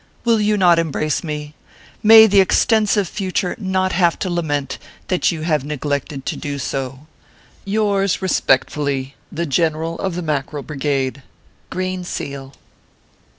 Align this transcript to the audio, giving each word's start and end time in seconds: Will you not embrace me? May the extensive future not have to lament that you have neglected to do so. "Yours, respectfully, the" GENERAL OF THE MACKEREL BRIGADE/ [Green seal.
Will 0.25 0.41
you 0.41 0.57
not 0.57 0.79
embrace 0.79 1.23
me? 1.23 1.53
May 2.01 2.25
the 2.25 2.39
extensive 2.41 3.07
future 3.07 3.55
not 3.59 3.91
have 3.91 4.17
to 4.17 4.31
lament 4.31 4.79
that 5.09 5.31
you 5.31 5.43
have 5.43 5.63
neglected 5.63 6.25
to 6.25 6.35
do 6.35 6.57
so. 6.57 7.05
"Yours, 7.65 8.19
respectfully, 8.19 9.13
the" 9.31 9.45
GENERAL 9.59 9.99
OF 9.99 10.15
THE 10.15 10.23
MACKEREL 10.23 10.63
BRIGADE/ 10.63 11.21
[Green 11.69 12.03
seal. 12.03 12.55